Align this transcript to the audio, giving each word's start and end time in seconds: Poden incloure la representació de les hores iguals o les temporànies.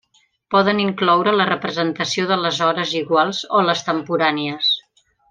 Poden 0.53 0.79
incloure 0.85 1.33
la 1.35 1.45
representació 1.49 2.25
de 2.33 2.39
les 2.45 2.63
hores 2.69 2.95
iguals 3.03 3.43
o 3.61 3.63
les 3.69 3.85
temporànies. 3.91 4.73